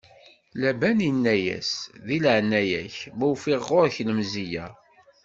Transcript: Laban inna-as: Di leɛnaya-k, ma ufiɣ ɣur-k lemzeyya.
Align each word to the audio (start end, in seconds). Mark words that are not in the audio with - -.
Laban 0.61 0.99
inna-as: 1.09 1.71
Di 2.07 2.17
leɛnaya-k, 2.23 2.97
ma 3.17 3.25
ufiɣ 3.31 3.61
ɣur-k 3.69 3.95
lemzeyya. 4.07 4.67